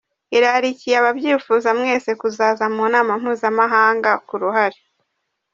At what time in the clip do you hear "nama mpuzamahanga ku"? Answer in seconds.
2.93-4.33